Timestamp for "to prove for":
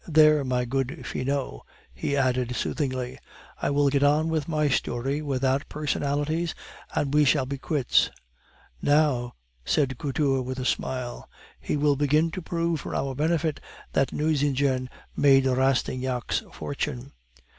12.31-12.95